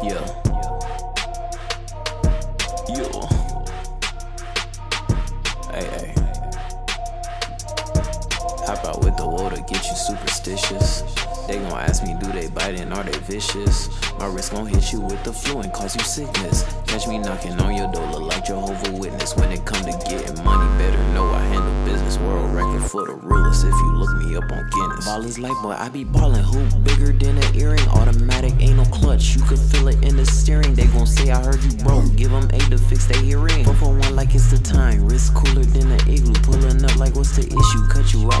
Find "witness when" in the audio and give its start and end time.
18.92-19.50